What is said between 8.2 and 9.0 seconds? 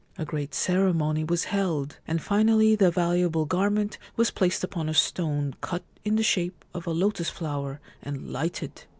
lighted.